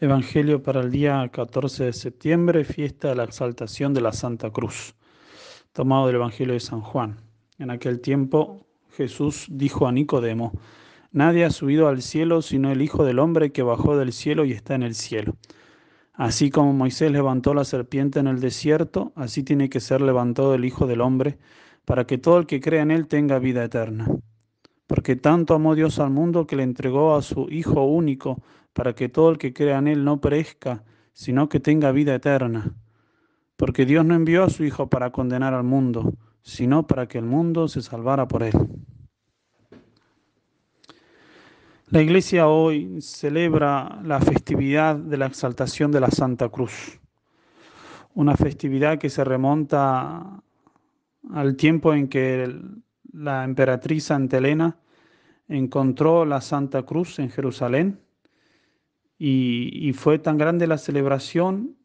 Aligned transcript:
Evangelio 0.00 0.62
para 0.62 0.80
el 0.80 0.92
día 0.92 1.28
14 1.28 1.86
de 1.86 1.92
septiembre, 1.92 2.62
fiesta 2.62 3.08
de 3.08 3.16
la 3.16 3.24
exaltación 3.24 3.94
de 3.94 4.00
la 4.00 4.12
Santa 4.12 4.48
Cruz, 4.52 4.94
tomado 5.72 6.06
del 6.06 6.14
Evangelio 6.14 6.54
de 6.54 6.60
San 6.60 6.82
Juan. 6.82 7.16
En 7.58 7.72
aquel 7.72 8.00
tiempo 8.00 8.64
Jesús 8.92 9.48
dijo 9.50 9.88
a 9.88 9.92
Nicodemo, 9.92 10.52
Nadie 11.10 11.44
ha 11.44 11.50
subido 11.50 11.88
al 11.88 12.00
cielo 12.00 12.42
sino 12.42 12.70
el 12.70 12.80
Hijo 12.80 13.04
del 13.04 13.18
Hombre 13.18 13.50
que 13.50 13.64
bajó 13.64 13.96
del 13.96 14.12
cielo 14.12 14.44
y 14.44 14.52
está 14.52 14.76
en 14.76 14.84
el 14.84 14.94
cielo. 14.94 15.34
Así 16.12 16.48
como 16.50 16.72
Moisés 16.72 17.10
levantó 17.10 17.52
la 17.52 17.64
serpiente 17.64 18.20
en 18.20 18.28
el 18.28 18.38
desierto, 18.38 19.10
así 19.16 19.42
tiene 19.42 19.68
que 19.68 19.80
ser 19.80 20.00
levantado 20.00 20.54
el 20.54 20.64
Hijo 20.64 20.86
del 20.86 21.00
Hombre, 21.00 21.38
para 21.84 22.06
que 22.06 22.18
todo 22.18 22.38
el 22.38 22.46
que 22.46 22.60
crea 22.60 22.82
en 22.82 22.92
él 22.92 23.08
tenga 23.08 23.40
vida 23.40 23.64
eterna. 23.64 24.06
Porque 24.86 25.16
tanto 25.16 25.54
amó 25.54 25.74
Dios 25.74 25.98
al 25.98 26.10
mundo 26.10 26.46
que 26.46 26.54
le 26.54 26.62
entregó 26.62 27.16
a 27.16 27.22
su 27.22 27.48
Hijo 27.50 27.82
único, 27.82 28.40
para 28.78 28.92
que 28.92 29.08
todo 29.08 29.30
el 29.30 29.38
que 29.38 29.52
crea 29.52 29.78
en 29.78 29.88
Él 29.88 30.04
no 30.04 30.20
perezca, 30.20 30.84
sino 31.12 31.48
que 31.48 31.58
tenga 31.58 31.90
vida 31.90 32.14
eterna. 32.14 32.76
Porque 33.56 33.84
Dios 33.84 34.04
no 34.04 34.14
envió 34.14 34.44
a 34.44 34.50
su 34.50 34.62
Hijo 34.62 34.88
para 34.88 35.10
condenar 35.10 35.52
al 35.52 35.64
mundo, 35.64 36.14
sino 36.42 36.86
para 36.86 37.08
que 37.08 37.18
el 37.18 37.24
mundo 37.24 37.66
se 37.66 37.82
salvara 37.82 38.28
por 38.28 38.44
Él. 38.44 38.52
La 41.88 42.00
iglesia 42.00 42.46
hoy 42.46 43.02
celebra 43.02 44.00
la 44.04 44.20
festividad 44.20 44.94
de 44.94 45.16
la 45.16 45.26
exaltación 45.26 45.90
de 45.90 45.98
la 45.98 46.12
Santa 46.12 46.48
Cruz, 46.48 47.00
una 48.14 48.36
festividad 48.36 48.96
que 48.96 49.10
se 49.10 49.24
remonta 49.24 50.40
al 51.32 51.56
tiempo 51.56 51.94
en 51.94 52.06
que 52.06 52.48
la 53.12 53.42
emperatriz 53.42 54.04
Santa 54.04 54.38
Elena 54.38 54.76
encontró 55.48 56.24
la 56.24 56.40
Santa 56.40 56.84
Cruz 56.84 57.18
en 57.18 57.30
Jerusalén 57.30 57.98
y, 59.18 59.92
fue 59.94 60.18
tan 60.18 60.38
grande 60.38 60.66
la 60.66 60.78
celebración 60.78 61.76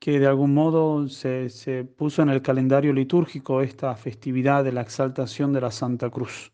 que 0.00 0.18
de 0.18 0.26
algún 0.26 0.52
modo 0.52 1.08
se, 1.08 1.48
se, 1.48 1.84
puso 1.84 2.22
en 2.22 2.28
el 2.28 2.42
calendario 2.42 2.92
litúrgico 2.92 3.62
esta 3.62 3.94
festividad 3.94 4.64
de 4.64 4.72
la 4.72 4.80
exaltación 4.80 5.52
de 5.52 5.60
la 5.60 5.70
Santa 5.70 6.10
Cruz. 6.10 6.52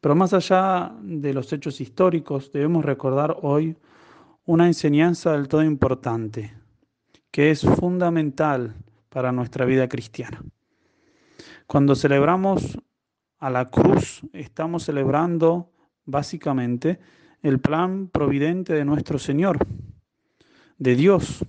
Pero 0.00 0.14
más 0.14 0.32
allá 0.32 0.94
de 1.02 1.34
los 1.34 1.52
hechos 1.52 1.80
históricos, 1.80 2.52
debemos 2.52 2.84
recordar 2.84 3.36
hoy 3.42 3.76
una 4.46 4.66
enseñanza 4.66 5.32
del 5.32 5.48
todo 5.48 5.62
importante, 5.62 6.54
que 7.30 7.50
es 7.50 7.62
fundamental 7.62 8.74
para 9.08 9.32
nuestra 9.32 9.64
vida 9.64 9.88
cristiana. 9.88 10.42
Cuando 11.66 11.94
celebramos 11.94 12.78
a 13.38 13.50
la 13.50 13.70
cruz, 13.70 14.22
estamos 14.32 14.84
celebrando 14.84 15.72
básicamente 16.04 17.00
el 17.44 17.60
plan 17.60 18.08
providente 18.08 18.72
de 18.72 18.86
nuestro 18.86 19.18
Señor, 19.18 19.58
de 20.78 20.96
Dios, 20.96 21.44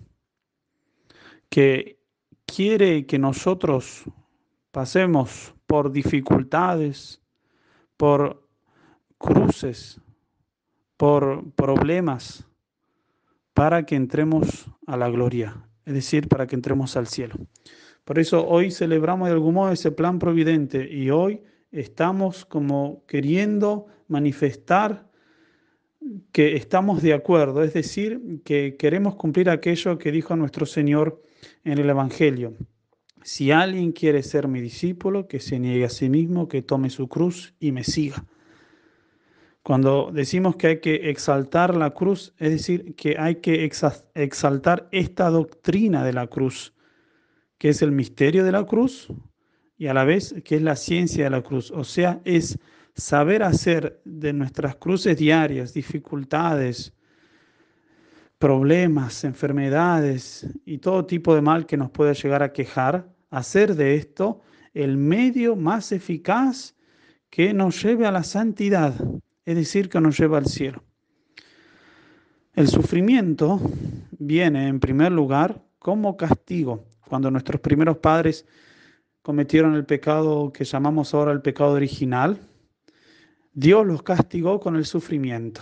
que 1.50 2.02
quiere 2.46 3.06
que 3.06 3.18
nosotros 3.18 4.04
pasemos 4.72 5.56
por 5.66 5.94
dificultades, 5.94 7.22
por 7.96 8.46
cruces, 9.18 10.02
por 10.98 11.50
problemas, 11.54 12.46
para 13.54 13.86
que 13.86 13.96
entremos 13.96 14.70
a 14.86 14.98
la 14.98 15.10
gloria, 15.10 15.66
es 15.86 15.94
decir, 15.94 16.28
para 16.28 16.46
que 16.46 16.56
entremos 16.56 16.98
al 16.98 17.08
cielo. 17.08 17.36
Por 18.04 18.20
eso 18.20 18.46
hoy 18.46 18.70
celebramos 18.70 19.30
de 19.30 19.34
algún 19.34 19.54
modo 19.54 19.72
ese 19.72 19.92
plan 19.92 20.20
providente 20.20 20.92
y 20.92 21.10
hoy 21.10 21.42
estamos 21.72 22.44
como 22.44 23.06
queriendo 23.08 23.88
manifestar 24.10 25.15
que 26.32 26.56
estamos 26.56 27.02
de 27.02 27.14
acuerdo, 27.14 27.64
es 27.64 27.74
decir, 27.74 28.42
que 28.44 28.76
queremos 28.78 29.16
cumplir 29.16 29.50
aquello 29.50 29.98
que 29.98 30.12
dijo 30.12 30.36
nuestro 30.36 30.66
Señor 30.66 31.22
en 31.64 31.78
el 31.78 31.90
Evangelio. 31.90 32.54
Si 33.24 33.52
alguien 33.52 33.92
quiere 33.92 34.22
ser 34.22 34.48
mi 34.48 34.62
discípulo, 34.62 35.28
que 35.28 35.40
se 35.40 35.60
niegue 35.60 35.86
a 35.86 35.90
sí 35.90 36.10
mismo, 36.10 36.48
que 36.48 36.62
tome 36.62 36.90
su 36.90 37.08
cruz 37.08 37.56
y 37.60 37.72
me 37.72 37.84
siga. 37.84 38.26
Cuando 39.64 40.12
decimos 40.14 40.58
que 40.58 40.68
hay 40.68 40.80
que 40.80 41.10
exaltar 41.10 41.76
la 41.76 41.90
cruz, 41.90 42.36
es 42.38 42.52
decir, 42.52 42.94
que 42.96 43.18
hay 43.18 43.38
que 43.38 43.68
exaltar 44.14 44.88
esta 44.92 45.32
doctrina 45.32 46.06
de 46.06 46.14
la 46.14 46.28
cruz, 46.28 46.76
que 47.58 47.70
es 47.70 47.82
el 47.82 47.92
misterio 47.92 48.44
de 48.44 48.52
la 48.52 48.64
cruz 48.66 49.08
y 49.76 49.88
a 49.88 49.96
la 49.96 50.04
vez 50.04 50.36
que 50.44 50.58
es 50.58 50.62
la 50.62 50.76
ciencia 50.76 51.24
de 51.24 51.32
la 51.32 51.42
cruz. 51.42 51.72
O 51.72 51.84
sea, 51.84 52.22
es 52.26 52.60
saber 52.96 53.44
hacer 53.44 54.02
de 54.06 54.34
nuestras 54.34 54.76
cruces 54.78 55.18
diarias, 55.18 55.74
dificultades, 55.74 56.94
problemas, 58.40 59.24
enfermedades 59.24 60.48
y 60.66 60.78
todo 60.78 61.06
tipo 61.06 61.36
de 61.36 61.42
mal 61.42 61.66
que 61.66 61.78
nos 61.78 61.92
pueda 61.92 62.14
llegar 62.14 62.42
a 62.42 62.54
quejar, 62.54 63.08
hacer 63.30 63.76
de 63.76 63.96
esto 63.96 64.42
el 64.74 64.98
medio 64.98 65.56
más 65.56 65.92
eficaz 65.92 66.76
que 67.30 67.54
nos 67.54 67.82
lleve 67.82 68.06
a 68.06 68.12
la 68.12 68.24
santidad, 68.24 68.94
es 69.46 69.56
decir, 69.56 69.90
que 69.90 70.00
nos 70.00 70.18
lleve 70.18 70.38
al 70.38 70.46
cielo. 70.46 70.84
El 72.54 72.70
sufrimiento 72.70 73.60
viene 74.18 74.68
en 74.68 74.80
primer 74.80 75.12
lugar 75.12 75.62
como 75.80 76.16
castigo. 76.16 76.86
Cuando 77.08 77.30
nuestros 77.30 77.60
primeros 77.60 77.98
padres 77.98 78.46
cometieron 79.22 79.76
el 79.76 79.86
pecado 79.86 80.54
que 80.54 80.64
llamamos 80.64 81.14
ahora 81.14 81.34
el 81.34 81.42
pecado 81.42 81.72
original, 81.74 82.40
Dios 83.58 83.88
los 83.88 84.04
castigó 84.04 84.60
con 84.60 84.76
el 84.76 84.86
sufrimiento 84.86 85.62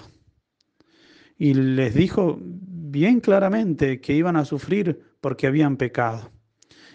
y 1.37 1.53
les 1.53 1.93
dijo 1.93 2.39
bien 2.41 3.19
claramente 3.19 4.01
que 4.01 4.13
iban 4.13 4.35
a 4.35 4.45
sufrir 4.45 4.99
porque 5.21 5.45
habían 5.45 5.77
pecado 5.77 6.31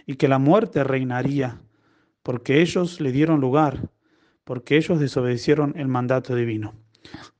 y 0.07 0.17
que 0.17 0.27
la 0.27 0.41
muerte 0.41 0.83
reinaría 0.83 1.63
porque 2.25 2.61
ellos 2.61 3.01
le 3.01 3.13
dieron 3.13 3.41
lugar, 3.41 3.91
porque 4.43 4.77
ellos 4.77 4.99
desobedecieron 4.99 5.73
el 5.77 5.87
mandato 5.87 6.35
divino. 6.35 6.75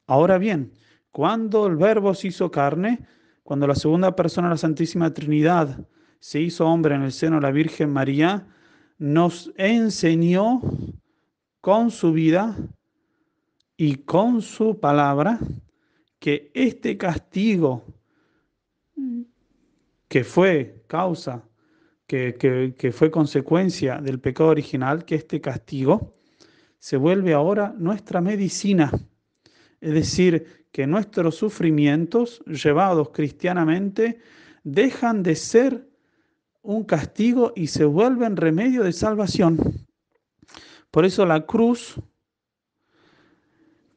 Ahora 0.07 0.39
bien, 0.39 0.73
cuando 1.11 1.67
el 1.67 1.75
Verbo 1.75 2.15
se 2.15 2.29
hizo 2.29 2.53
carne, 2.53 3.01
cuando 3.43 3.67
la 3.67 3.75
segunda 3.75 4.15
persona 4.15 4.47
de 4.47 4.55
la 4.55 4.59
Santísima 4.59 5.13
Trinidad 5.13 5.85
se 6.21 6.41
hizo 6.41 6.65
hombre 6.65 6.95
en 6.95 7.03
el 7.03 7.13
seno 7.13 7.37
de 7.37 7.43
la 7.43 7.51
Virgen 7.51 7.93
María, 7.93 8.47
nos 8.99 9.53
enseñó 9.57 10.63
con 11.61 11.91
su 11.91 12.13
vida 12.13 12.57
y 13.81 13.95
con 13.99 14.43
su 14.43 14.81
palabra 14.81 15.39
que 16.19 16.51
este 16.53 16.99
castigo 16.99 17.85
que 20.09 20.25
fue 20.25 20.83
causa, 20.89 21.45
que, 22.05 22.35
que, 22.77 22.93
fue 22.93 23.11
consecuencia 23.11 23.99
del 23.99 24.19
pecado 24.19 24.51
original, 24.51 25.05
que 25.05 25.15
este 25.15 25.41
castigo 25.41 26.17
se 26.81 26.97
vuelve 26.97 27.35
ahora 27.35 27.73
nuestra 27.79 28.21
medicina. 28.21 28.91
Es 29.81 29.95
decir, 29.95 30.67
que 30.73 30.89
nuestros 30.89 31.37
sufrimientos 31.37 32.41
llevados 32.47 33.11
cristianamente 33.11 34.19
dejan 34.65 35.23
de 35.23 35.37
ser 35.37 35.89
un 36.63 36.83
castigo 36.83 37.53
y 37.55 37.69
se 37.69 37.85
vuelven 37.85 38.37
remedio 38.37 38.83
de 38.83 38.93
salvación. 38.93 39.87
Por 40.91 41.05
eso 41.05 41.25
la 41.27 41.47
cruz 41.47 42.01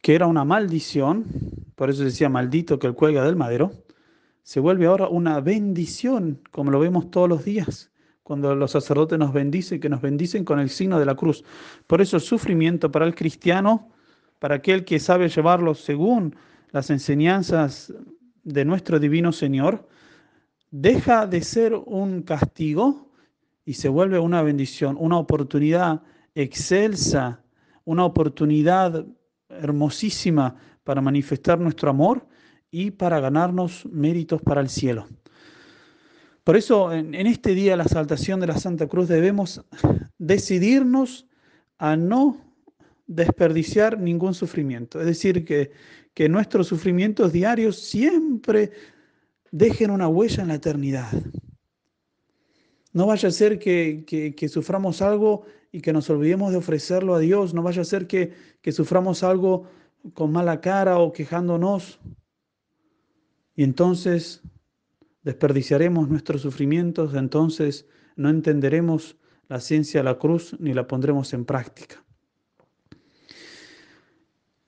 que 0.01 0.15
era 0.15 0.27
una 0.27 0.43
maldición, 0.43 1.25
por 1.75 1.89
eso 1.89 2.03
decía 2.03 2.29
maldito 2.29 2.79
que 2.79 2.87
el 2.87 2.95
cuelga 2.95 3.23
del 3.23 3.35
madero, 3.35 3.71
se 4.43 4.59
vuelve 4.59 4.87
ahora 4.87 5.07
una 5.07 5.39
bendición, 5.39 6.41
como 6.51 6.71
lo 6.71 6.79
vemos 6.79 7.11
todos 7.11 7.29
los 7.29 7.45
días, 7.45 7.91
cuando 8.23 8.55
los 8.55 8.71
sacerdotes 8.71 9.19
nos 9.19 9.33
bendicen, 9.33 9.79
que 9.79 9.89
nos 9.89 10.01
bendicen 10.01 10.43
con 10.43 10.59
el 10.59 10.69
signo 10.69 10.99
de 10.99 11.05
la 11.05 11.15
cruz. 11.15 11.43
Por 11.85 12.01
eso 12.01 12.17
el 12.17 12.21
sufrimiento 12.21 12.91
para 12.91 13.05
el 13.05 13.13
cristiano, 13.13 13.89
para 14.39 14.55
aquel 14.55 14.85
que 14.85 14.99
sabe 14.99 15.29
llevarlo 15.29 15.75
según 15.75 16.35
las 16.71 16.89
enseñanzas 16.89 17.93
de 18.43 18.65
nuestro 18.65 18.99
divino 18.99 19.31
Señor, 19.31 19.87
deja 20.71 21.27
de 21.27 21.41
ser 21.41 21.75
un 21.75 22.23
castigo 22.23 23.11
y 23.65 23.73
se 23.73 23.89
vuelve 23.89 24.17
una 24.17 24.41
bendición, 24.41 24.97
una 24.99 25.17
oportunidad 25.17 26.01
excelsa, 26.33 27.43
una 27.85 28.05
oportunidad 28.05 29.05
hermosísima 29.61 30.55
para 30.83 31.01
manifestar 31.01 31.59
nuestro 31.59 31.89
amor 31.89 32.27
y 32.71 32.91
para 32.91 33.19
ganarnos 33.19 33.85
méritos 33.85 34.41
para 34.41 34.61
el 34.61 34.69
cielo. 34.69 35.07
Por 36.43 36.57
eso 36.57 36.91
en, 36.91 37.13
este 37.13 37.53
día 37.53 37.71
de 37.71 37.77
la 37.77 37.83
exaltación 37.83 38.39
de 38.39 38.47
la 38.47 38.57
Santa 38.57 38.87
Cruz 38.87 39.07
debemos 39.07 39.63
decidirnos 40.17 41.27
a 41.77 41.95
no 41.95 42.37
desperdiciar 43.05 43.99
ningún 43.99 44.33
sufrimiento. 44.33 44.99
Es 44.99 45.05
decir, 45.05 45.45
que, 45.45 45.71
que 46.13 46.29
nuestros 46.29 46.67
sufrimientos 46.67 47.31
diarios 47.31 47.77
siempre 47.77 48.71
dejen 49.51 49.91
una 49.91 50.07
huella 50.07 50.41
en 50.41 50.47
la 50.47 50.55
eternidad. 50.55 51.11
No 52.93 53.05
vaya 53.07 53.29
a 53.29 53.31
ser 53.31 53.57
que, 53.59 54.03
que, 54.05 54.49
suframos 54.49 55.01
algo 55.01 55.45
y 55.71 55.81
que 55.81 55.93
nos 55.93 56.09
olvidemos 56.09 56.51
de 56.51 56.57
ofrecerlo 56.57 57.15
a 57.15 57.19
Dios. 57.19 57.53
No 57.53 57.63
vaya 57.63 57.81
a 57.81 57.85
ser 57.85 58.07
que, 58.07 58.33
que 58.61 58.71
suframos 58.71 59.23
algo 59.23 59.67
con 60.13 60.31
mala 60.31 60.59
cara 60.59 60.99
o 60.99 61.13
quejándonos. 61.13 61.99
Y 63.55 63.63
entonces 63.63 64.41
desperdiciaremos 65.23 66.09
nuestros 66.09 66.41
sufrimientos, 66.41 67.13
entonces 67.13 67.85
no 68.15 68.29
entenderemos 68.29 69.17
la 69.47 69.59
ciencia 69.59 69.99
de 69.99 70.05
la 70.05 70.17
cruz 70.17 70.55
ni 70.59 70.73
la 70.73 70.87
pondremos 70.87 71.33
en 71.33 71.45
práctica. 71.45 72.03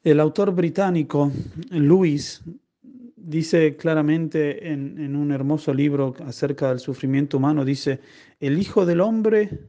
El 0.03 0.19
autor 0.19 0.53
británico 0.53 1.31
Lewis 1.69 2.43
dice 3.23 3.77
claramente 3.77 4.71
en, 4.71 5.15
un 5.15 5.31
hermoso 5.31 5.73
libro 5.73 6.13
acerca 6.25 6.69
del 6.69 6.79
sufrimiento 6.79 7.37
humano, 7.37 7.63
dice, 7.63 8.01
el 8.39 8.59
Hijo 8.59 8.85
del 8.85 9.01
Hombre 9.01 9.67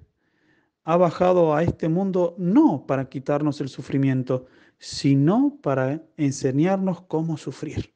ha 0.85 0.97
bajado 0.97 1.55
a 1.55 1.63
este 1.63 1.89
mundo 1.89 2.35
no 2.37 2.85
para 2.87 3.09
quitarnos 3.09 3.61
el 3.61 3.69
sufrimiento, 3.69 4.47
sino 4.79 5.57
para 5.63 6.03
enseñarnos 6.17 7.03
cómo 7.03 7.37
sufrir. 7.37 7.95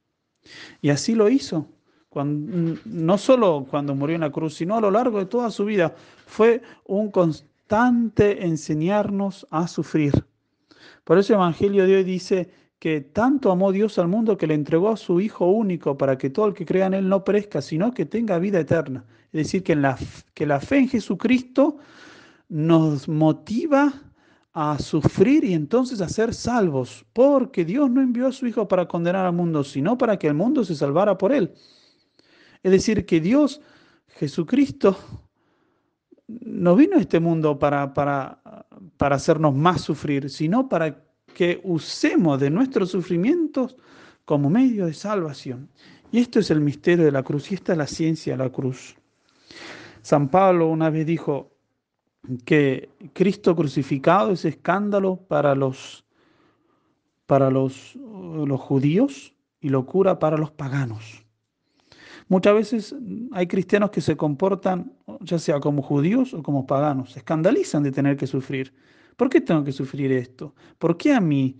Y 0.80 0.90
así 0.90 1.14
lo 1.14 1.28
hizo, 1.28 1.68
no 2.14 3.18
solo 3.18 3.66
cuando 3.68 3.94
murió 3.94 4.14
en 4.14 4.22
la 4.22 4.32
cruz, 4.32 4.54
sino 4.54 4.76
a 4.76 4.80
lo 4.80 4.90
largo 4.90 5.18
de 5.18 5.26
toda 5.26 5.50
su 5.50 5.64
vida. 5.64 5.94
Fue 6.26 6.62
un 6.86 7.10
constante 7.10 8.46
enseñarnos 8.46 9.46
a 9.50 9.68
sufrir. 9.68 10.24
Por 11.04 11.18
eso 11.18 11.34
el 11.34 11.40
Evangelio 11.40 11.86
de 11.86 11.96
hoy 11.96 12.04
dice 12.04 12.50
que 12.78 13.00
tanto 13.00 13.50
amó 13.50 13.72
Dios 13.72 13.98
al 13.98 14.08
mundo 14.08 14.36
que 14.36 14.46
le 14.46 14.54
entregó 14.54 14.90
a 14.90 14.96
su 14.96 15.20
Hijo 15.20 15.46
único 15.46 15.96
para 15.96 16.16
que 16.16 16.30
todo 16.30 16.46
el 16.46 16.54
que 16.54 16.64
crea 16.64 16.86
en 16.86 16.94
Él 16.94 17.08
no 17.08 17.24
perezca, 17.24 17.60
sino 17.60 17.92
que 17.92 18.06
tenga 18.06 18.38
vida 18.38 18.60
eterna. 18.60 19.04
Es 19.32 19.44
decir, 19.44 19.62
que, 19.62 19.74
la, 19.74 19.98
que 20.34 20.46
la 20.46 20.60
fe 20.60 20.78
en 20.78 20.88
Jesucristo 20.88 21.78
nos 22.48 23.08
motiva 23.08 23.92
a 24.52 24.78
sufrir 24.78 25.44
y 25.44 25.54
entonces 25.54 26.00
a 26.00 26.08
ser 26.08 26.34
salvos, 26.34 27.04
porque 27.12 27.64
Dios 27.64 27.90
no 27.90 28.00
envió 28.00 28.28
a 28.28 28.32
su 28.32 28.46
Hijo 28.46 28.66
para 28.68 28.88
condenar 28.88 29.26
al 29.26 29.32
mundo, 29.32 29.64
sino 29.64 29.98
para 29.98 30.18
que 30.18 30.28
el 30.28 30.34
mundo 30.34 30.64
se 30.64 30.74
salvara 30.74 31.18
por 31.18 31.32
él. 31.32 31.52
Es 32.62 32.72
decir, 32.72 33.06
que 33.06 33.20
Dios, 33.20 33.60
Jesucristo, 34.08 34.96
no 36.26 36.76
vino 36.76 36.96
a 36.96 37.00
este 37.00 37.20
mundo 37.20 37.58
para, 37.58 37.92
para, 37.94 38.40
para 38.96 39.16
hacernos 39.16 39.54
más 39.54 39.80
sufrir, 39.80 40.30
sino 40.30 40.68
para 40.68 41.07
que 41.34 41.60
usemos 41.64 42.40
de 42.40 42.50
nuestros 42.50 42.90
sufrimientos 42.90 43.76
como 44.24 44.50
medio 44.50 44.86
de 44.86 44.94
salvación. 44.94 45.68
Y 46.10 46.18
esto 46.18 46.40
es 46.40 46.50
el 46.50 46.60
misterio 46.60 47.04
de 47.04 47.12
la 47.12 47.22
cruz 47.22 47.50
y 47.50 47.54
esta 47.54 47.72
es 47.72 47.78
la 47.78 47.86
ciencia 47.86 48.34
de 48.34 48.44
la 48.44 48.50
cruz. 48.50 48.96
San 50.02 50.28
Pablo 50.28 50.68
una 50.68 50.90
vez 50.90 51.06
dijo, 51.06 51.58
que 52.44 52.90
Cristo 53.12 53.54
crucificado 53.54 54.32
es 54.32 54.44
escándalo 54.44 55.16
para 55.16 55.54
los, 55.54 56.04
para 57.26 57.50
los, 57.50 57.96
los 57.96 58.60
judíos 58.60 59.34
y 59.60 59.68
locura 59.70 60.18
para 60.18 60.36
los 60.36 60.50
paganos. 60.50 61.24
Muchas 62.28 62.54
veces 62.54 62.94
hay 63.32 63.46
cristianos 63.46 63.90
que 63.90 64.02
se 64.02 64.16
comportan 64.16 64.92
ya 65.20 65.38
sea 65.38 65.60
como 65.60 65.82
judíos 65.82 66.34
o 66.34 66.42
como 66.42 66.66
paganos, 66.66 67.12
se 67.12 67.20
escandalizan 67.20 67.82
de 67.82 67.92
tener 67.92 68.16
que 68.16 68.26
sufrir. 68.26 68.74
¿Por 69.18 69.28
qué 69.28 69.40
tengo 69.40 69.64
que 69.64 69.72
sufrir 69.72 70.12
esto? 70.12 70.54
¿Por 70.78 70.96
qué 70.96 71.12
a 71.12 71.20
mí? 71.20 71.58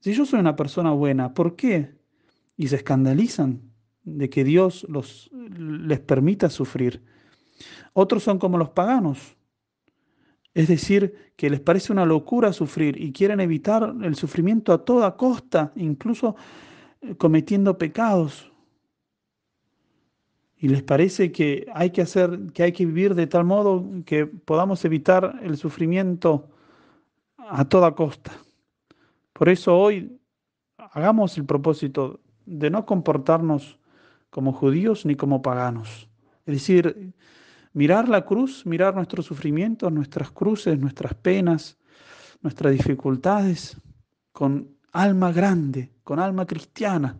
Si 0.00 0.14
yo 0.14 0.24
soy 0.24 0.40
una 0.40 0.56
persona 0.56 0.90
buena, 0.92 1.34
¿por 1.34 1.54
qué? 1.54 1.94
Y 2.56 2.68
se 2.68 2.76
escandalizan 2.76 3.60
de 4.04 4.30
que 4.30 4.42
Dios 4.42 4.86
les 5.50 6.00
permita 6.00 6.48
sufrir. 6.48 7.02
Otros 7.92 8.22
son 8.22 8.38
como 8.38 8.56
los 8.56 8.70
paganos, 8.70 9.36
es 10.54 10.68
decir, 10.68 11.14
que 11.36 11.50
les 11.50 11.60
parece 11.60 11.92
una 11.92 12.06
locura 12.06 12.54
sufrir 12.54 12.98
y 12.98 13.12
quieren 13.12 13.40
evitar 13.40 13.94
el 14.02 14.14
sufrimiento 14.14 14.72
a 14.72 14.82
toda 14.82 15.14
costa, 15.14 15.72
incluso 15.76 16.36
eh, 17.02 17.16
cometiendo 17.16 17.76
pecados. 17.76 18.50
Y 20.56 20.68
les 20.68 20.82
parece 20.82 21.32
que 21.32 21.66
hay 21.74 21.90
que 21.90 22.00
hacer, 22.00 22.50
que 22.54 22.62
hay 22.62 22.72
que 22.72 22.86
vivir 22.86 23.14
de 23.14 23.26
tal 23.26 23.44
modo 23.44 23.86
que 24.06 24.24
podamos 24.24 24.86
evitar 24.86 25.38
el 25.42 25.58
sufrimiento 25.58 26.48
a 27.48 27.64
toda 27.64 27.94
costa. 27.94 28.32
Por 29.32 29.48
eso 29.48 29.76
hoy 29.76 30.20
hagamos 30.76 31.36
el 31.38 31.44
propósito 31.44 32.20
de 32.44 32.70
no 32.70 32.86
comportarnos 32.86 33.78
como 34.30 34.52
judíos 34.52 35.06
ni 35.06 35.14
como 35.14 35.42
paganos. 35.42 36.08
Es 36.44 36.54
decir, 36.54 37.14
mirar 37.72 38.08
la 38.08 38.24
cruz, 38.24 38.66
mirar 38.66 38.94
nuestros 38.94 39.26
sufrimientos, 39.26 39.92
nuestras 39.92 40.30
cruces, 40.30 40.78
nuestras 40.78 41.14
penas, 41.14 41.78
nuestras 42.42 42.72
dificultades, 42.72 43.76
con 44.32 44.76
alma 44.92 45.32
grande, 45.32 45.92
con 46.04 46.18
alma 46.18 46.46
cristiana, 46.46 47.18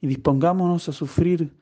y 0.00 0.06
dispongámonos 0.06 0.88
a 0.88 0.92
sufrir 0.92 1.52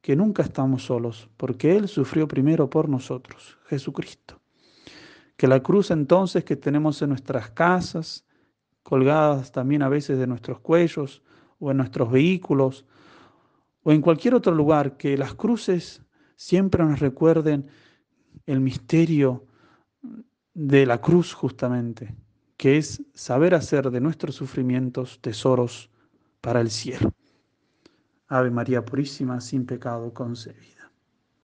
que 0.00 0.16
nunca 0.16 0.42
estamos 0.42 0.84
solos, 0.84 1.28
porque 1.36 1.76
Él 1.76 1.88
sufrió 1.88 2.28
primero 2.28 2.68
por 2.70 2.88
nosotros, 2.88 3.58
Jesucristo. 3.66 4.41
Que 5.42 5.48
la 5.48 5.60
cruz 5.60 5.90
entonces 5.90 6.44
que 6.44 6.54
tenemos 6.54 7.02
en 7.02 7.08
nuestras 7.08 7.50
casas, 7.50 8.24
colgadas 8.84 9.50
también 9.50 9.82
a 9.82 9.88
veces 9.88 10.16
de 10.16 10.28
nuestros 10.28 10.60
cuellos 10.60 11.20
o 11.58 11.72
en 11.72 11.78
nuestros 11.78 12.12
vehículos, 12.12 12.86
o 13.82 13.90
en 13.90 14.02
cualquier 14.02 14.36
otro 14.36 14.54
lugar, 14.54 14.96
que 14.96 15.18
las 15.18 15.34
cruces 15.34 16.00
siempre 16.36 16.84
nos 16.84 17.00
recuerden 17.00 17.66
el 18.46 18.60
misterio 18.60 19.44
de 20.54 20.86
la 20.86 21.00
cruz 21.00 21.32
justamente, 21.32 22.14
que 22.56 22.76
es 22.78 23.02
saber 23.12 23.56
hacer 23.56 23.90
de 23.90 24.00
nuestros 24.00 24.36
sufrimientos 24.36 25.18
tesoros 25.20 25.90
para 26.40 26.60
el 26.60 26.70
cielo. 26.70 27.12
Ave 28.28 28.52
María 28.52 28.84
Purísima, 28.84 29.40
sin 29.40 29.66
pecado 29.66 30.14
concebida. 30.14 30.81